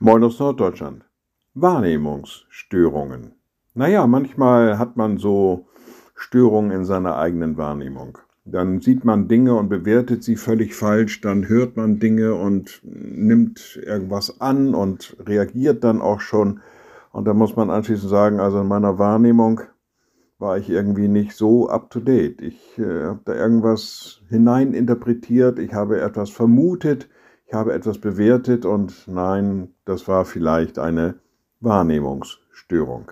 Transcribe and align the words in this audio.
Moin 0.00 0.22
aus 0.22 0.38
Norddeutschland. 0.38 1.04
Wahrnehmungsstörungen. 1.54 3.32
Naja, 3.74 4.06
manchmal 4.06 4.78
hat 4.78 4.96
man 4.96 5.18
so 5.18 5.66
Störungen 6.14 6.70
in 6.70 6.84
seiner 6.84 7.16
eigenen 7.16 7.56
Wahrnehmung. 7.56 8.16
Dann 8.44 8.80
sieht 8.80 9.04
man 9.04 9.26
Dinge 9.26 9.56
und 9.56 9.68
bewertet 9.68 10.22
sie 10.22 10.36
völlig 10.36 10.76
falsch, 10.76 11.20
dann 11.20 11.48
hört 11.48 11.76
man 11.76 11.98
Dinge 11.98 12.36
und 12.36 12.80
nimmt 12.84 13.80
irgendwas 13.84 14.40
an 14.40 14.72
und 14.72 15.16
reagiert 15.18 15.82
dann 15.82 16.00
auch 16.00 16.20
schon. 16.20 16.60
Und 17.10 17.24
da 17.24 17.34
muss 17.34 17.56
man 17.56 17.68
anschließend 17.68 18.08
sagen, 18.08 18.38
also 18.38 18.60
in 18.60 18.68
meiner 18.68 19.00
Wahrnehmung 19.00 19.62
war 20.38 20.58
ich 20.58 20.70
irgendwie 20.70 21.08
nicht 21.08 21.32
so 21.32 21.68
up-to-date. 21.68 22.40
Ich 22.40 22.78
äh, 22.78 23.02
habe 23.02 23.22
da 23.24 23.34
irgendwas 23.34 24.20
hineininterpretiert, 24.28 25.58
ich 25.58 25.74
habe 25.74 26.00
etwas 26.00 26.30
vermutet, 26.30 27.08
ich 27.48 27.54
habe 27.54 27.72
etwas 27.72 27.96
bewertet 27.96 28.66
und 28.66 29.08
nein, 29.08 29.70
das 29.86 30.06
war 30.06 30.26
vielleicht 30.26 30.78
eine 30.78 31.14
Wahrnehmungsstörung. 31.60 33.10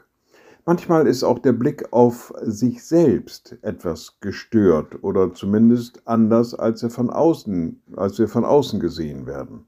Manchmal 0.67 1.07
ist 1.07 1.25
auch 1.25 1.39
der 1.39 1.55
Blick 1.55 1.91
auf 1.91 2.35
sich 2.43 2.85
selbst 2.85 3.57
etwas 3.63 4.19
gestört 4.21 5.03
oder 5.03 5.33
zumindest 5.33 6.03
anders, 6.07 6.55
als 6.55 6.83
er 6.83 6.91
von 6.91 7.09
außen, 7.09 7.81
als 7.97 8.19
wir 8.19 8.29
von 8.29 8.45
außen 8.45 8.79
gesehen 8.79 9.27
werden. 9.27 9.65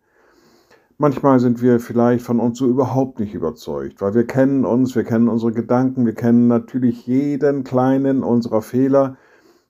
Manchmal 0.98 1.41
sind 1.41 1.62
wir 1.62 1.80
vielleicht 1.80 2.27
von 2.27 2.38
uns 2.38 2.58
so 2.58 2.66
überhaupt 2.66 3.20
nicht 3.20 3.32
überzeugt, 3.32 4.02
weil 4.02 4.12
wir 4.12 4.27
kennen 4.27 4.66
uns, 4.66 4.94
wir 4.94 5.05
kennen 5.05 5.28
unsere 5.28 5.52
Gedanken, 5.52 6.05
wir 6.05 6.14
kennen 6.14 6.46
natürlich 6.46 7.06
jeden 7.06 7.64
kleinen 7.64 8.22
unserer 8.22 8.60
Fehler 8.60 9.16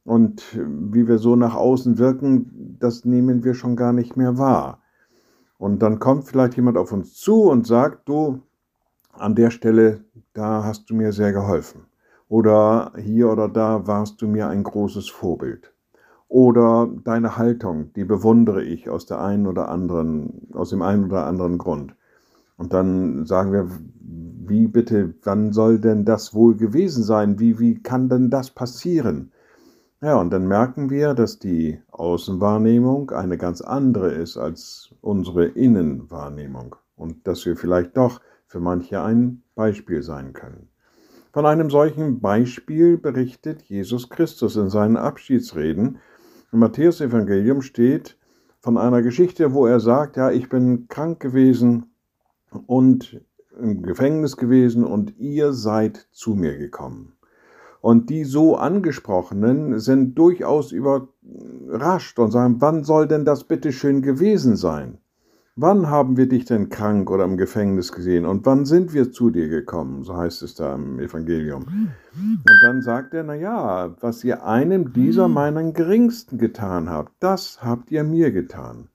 und 0.02 0.42
wie 0.56 1.06
wir 1.06 1.18
so 1.18 1.36
nach 1.36 1.54
außen 1.54 1.98
wirken, 1.98 2.78
das 2.80 3.04
nehmen 3.04 3.44
wir 3.44 3.54
schon 3.54 3.76
gar 3.76 3.92
nicht 3.92 4.16
mehr 4.16 4.38
wahr. 4.38 4.80
Und 5.58 5.82
dann 5.82 5.98
kommt 5.98 6.28
vielleicht 6.28 6.54
jemand 6.54 6.78
auf 6.78 6.92
uns 6.92 7.14
zu 7.14 7.42
und 7.50 7.66
sagt, 7.66 8.08
du, 8.08 8.40
an 9.12 9.34
der 9.34 9.50
Stelle, 9.50 10.04
da 10.32 10.64
hast 10.64 10.88
du 10.88 10.94
mir 10.94 11.12
sehr 11.12 11.32
geholfen. 11.32 11.86
Oder 12.28 12.92
hier 12.96 13.30
oder 13.30 13.48
da 13.48 13.86
warst 13.86 14.22
du 14.22 14.28
mir 14.28 14.48
ein 14.48 14.62
großes 14.62 15.08
Vorbild. 15.08 15.72
Oder 16.28 16.88
deine 17.04 17.36
Haltung, 17.36 17.92
die 17.94 18.04
bewundere 18.04 18.62
ich 18.62 18.88
aus 18.88 19.06
der 19.06 19.20
einen 19.20 19.46
oder 19.46 19.68
anderen, 19.68 20.48
aus 20.52 20.70
dem 20.70 20.82
einen 20.82 21.06
oder 21.06 21.26
anderen 21.26 21.58
Grund. 21.58 21.96
Und 22.56 22.72
dann 22.72 23.24
sagen 23.24 23.52
wir, 23.52 23.68
wie 24.46 24.66
bitte, 24.66 25.14
wann 25.24 25.52
soll 25.52 25.78
denn 25.78 26.04
das 26.04 26.34
wohl 26.34 26.56
gewesen 26.56 27.02
sein? 27.02 27.38
Wie, 27.38 27.58
wie 27.58 27.82
kann 27.82 28.08
denn 28.08 28.30
das 28.30 28.50
passieren? 28.50 29.32
Ja, 30.00 30.20
und 30.20 30.30
dann 30.30 30.46
merken 30.46 30.90
wir, 30.90 31.14
dass 31.14 31.40
die 31.40 31.80
Außenwahrnehmung 31.90 33.10
eine 33.10 33.36
ganz 33.36 33.60
andere 33.60 34.12
ist 34.12 34.36
als 34.36 34.94
unsere 35.00 35.46
Innenwahrnehmung 35.46 36.76
und 36.94 37.26
dass 37.26 37.44
wir 37.46 37.56
vielleicht 37.56 37.96
doch 37.96 38.20
für 38.46 38.60
manche 38.60 39.02
ein 39.02 39.42
Beispiel 39.56 40.02
sein 40.02 40.34
können. 40.34 40.68
Von 41.32 41.46
einem 41.46 41.68
solchen 41.68 42.20
Beispiel 42.20 42.96
berichtet 42.96 43.62
Jesus 43.62 44.08
Christus 44.08 44.54
in 44.54 44.70
seinen 44.70 44.96
Abschiedsreden. 44.96 45.98
Im 46.52 46.60
Matthäus-Evangelium 46.60 47.62
steht 47.62 48.16
von 48.60 48.78
einer 48.78 49.02
Geschichte, 49.02 49.52
wo 49.52 49.66
er 49.66 49.80
sagt: 49.80 50.16
Ja, 50.16 50.30
ich 50.30 50.48
bin 50.48 50.86
krank 50.86 51.18
gewesen 51.18 51.90
und 52.68 53.20
im 53.60 53.82
Gefängnis 53.82 54.36
gewesen 54.36 54.84
und 54.84 55.18
ihr 55.18 55.52
seid 55.52 56.06
zu 56.12 56.36
mir 56.36 56.56
gekommen. 56.56 57.17
Und 57.80 58.10
die 58.10 58.24
so 58.24 58.56
angesprochenen 58.56 59.78
sind 59.78 60.18
durchaus 60.18 60.72
überrascht 60.72 62.18
und 62.18 62.30
sagen, 62.30 62.56
wann 62.60 62.84
soll 62.84 63.06
denn 63.06 63.24
das 63.24 63.44
bitteschön 63.44 64.02
gewesen 64.02 64.56
sein? 64.56 64.98
Wann 65.60 65.90
haben 65.90 66.16
wir 66.16 66.28
dich 66.28 66.44
denn 66.44 66.68
krank 66.68 67.10
oder 67.10 67.24
im 67.24 67.36
Gefängnis 67.36 67.90
gesehen? 67.90 68.26
Und 68.26 68.46
wann 68.46 68.64
sind 68.64 68.94
wir 68.94 69.10
zu 69.10 69.30
dir 69.30 69.48
gekommen? 69.48 70.04
So 70.04 70.16
heißt 70.16 70.42
es 70.42 70.54
da 70.54 70.76
im 70.76 71.00
Evangelium. 71.00 71.64
Und 71.64 72.62
dann 72.62 72.80
sagt 72.80 73.12
er, 73.12 73.24
na 73.24 73.34
ja, 73.34 73.96
was 74.00 74.22
ihr 74.22 74.44
einem 74.44 74.92
dieser 74.92 75.26
meinen 75.26 75.72
Geringsten 75.72 76.38
getan 76.38 76.88
habt, 76.88 77.12
das 77.18 77.60
habt 77.60 77.90
ihr 77.90 78.04
mir 78.04 78.30
getan. 78.30 78.88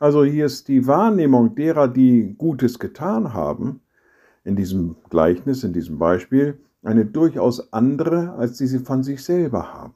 Also 0.00 0.24
hier 0.24 0.46
ist 0.46 0.66
die 0.66 0.88
Wahrnehmung 0.88 1.54
derer, 1.54 1.86
die 1.86 2.34
Gutes 2.36 2.80
getan 2.80 3.32
haben, 3.32 3.80
in 4.42 4.56
diesem 4.56 4.96
Gleichnis, 5.10 5.62
in 5.62 5.72
diesem 5.72 5.98
Beispiel, 5.98 6.58
eine 6.82 7.04
durchaus 7.04 7.72
andere, 7.72 8.32
als 8.34 8.58
die 8.58 8.66
sie 8.66 8.78
von 8.78 9.02
sich 9.02 9.22
selber 9.24 9.72
haben. 9.72 9.94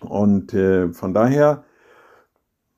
Und 0.00 0.52
äh, 0.54 0.92
von 0.92 1.14
daher 1.14 1.64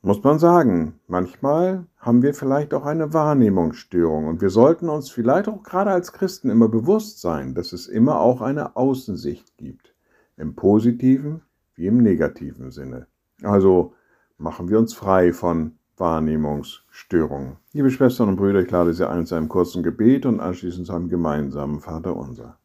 muss 0.03 0.23
man 0.23 0.39
sagen, 0.39 1.01
manchmal 1.09 1.87
haben 1.97 2.23
wir 2.23 2.33
vielleicht 2.33 2.73
auch 2.73 2.87
eine 2.87 3.13
Wahrnehmungsstörung 3.13 4.29
und 4.29 4.41
wir 4.41 4.51
sollten 4.51 4.89
uns 4.89 5.11
vielleicht 5.11 5.49
auch 5.49 5.65
gerade 5.65 5.91
als 5.91 6.13
Christen 6.13 6.51
immer 6.51 6.69
bewusst 6.69 7.21
sein, 7.21 7.55
dass 7.55 7.73
es 7.73 7.89
immer 7.89 8.21
auch 8.21 8.41
eine 8.41 8.77
Außensicht 8.77 9.57
gibt, 9.57 9.95
im 10.37 10.55
positiven 10.55 11.43
wie 11.75 11.87
im 11.89 11.99
negativen 11.99 12.71
Sinne. 12.71 13.09
Also 13.43 13.95
machen 14.37 14.69
wir 14.69 14.79
uns 14.79 14.95
frei 14.95 15.33
von 15.33 15.73
Wahrnehmungsstörungen. 15.97 17.57
Liebe 17.73 17.91
Schwestern 17.91 18.29
und 18.29 18.37
Brüder, 18.37 18.61
ich 18.61 18.71
lade 18.71 18.95
Sie 18.95 19.09
ein 19.09 19.27
zu 19.27 19.35
einem 19.35 19.49
kurzen 19.49 19.83
Gebet 19.83 20.27
und 20.27 20.39
anschließend 20.39 20.87
zu 20.87 20.93
einem 20.93 21.09
gemeinsamen 21.09 21.81
Vater 21.81 22.15
unser. 22.15 22.57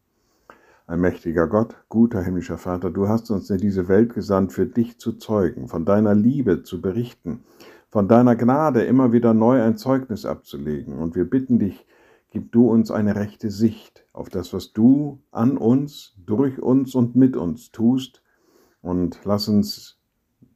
Allmächtiger 0.86 1.48
Gott, 1.48 1.78
guter 1.88 2.22
himmlischer 2.22 2.58
Vater, 2.58 2.92
du 2.92 3.08
hast 3.08 3.32
uns 3.32 3.50
in 3.50 3.58
diese 3.58 3.88
Welt 3.88 4.14
gesandt, 4.14 4.52
für 4.52 4.66
dich 4.66 5.00
zu 5.00 5.14
zeugen, 5.14 5.70
von 5.70 5.86
deiner 5.86 6.14
Liebe 6.14 6.64
zu 6.64 6.82
berichten, 6.82 7.46
von 7.90 8.10
deiner 8.10 8.36
Gnade 8.36 8.84
immer 8.84 9.14
wieder 9.14 9.34
neu 9.34 9.62
ein 9.62 9.78
Zeugnis 9.78 10.26
abzulegen. 10.26 10.98
Und 10.98 11.16
wir 11.16 11.30
bitten 11.30 11.58
dich, 11.58 11.86
gib 12.32 12.52
du 12.52 12.70
uns 12.70 12.92
eine 12.92 13.16
rechte 13.16 13.50
Sicht 13.50 14.06
auf 14.12 14.28
das, 14.28 14.52
was 14.52 14.74
du 14.74 15.22
an 15.32 15.58
uns, 15.58 16.16
durch 16.26 16.62
uns 16.62 16.96
und 16.96 17.16
mit 17.16 17.38
uns 17.38 17.72
tust, 17.72 18.22
und 18.82 19.22
lass 19.24 19.48
uns 19.48 20.02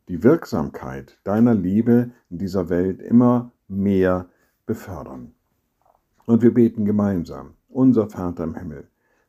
die 0.09 0.23
Wirksamkeit 0.23 1.19
deiner 1.23 1.53
Liebe 1.53 2.11
in 2.29 2.39
dieser 2.39 2.67
Welt 2.67 3.01
immer 3.01 3.53
mehr 3.69 4.27
befördern. 4.65 5.31
Und 6.25 6.41
wir 6.41 6.53
beten 6.53 6.83
gemeinsam, 6.83 7.53
unser 7.69 8.09
Vater 8.09 8.43
im 8.43 8.55
Himmel 8.55 8.89